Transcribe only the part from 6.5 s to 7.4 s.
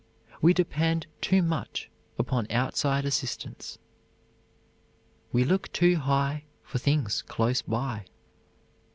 For things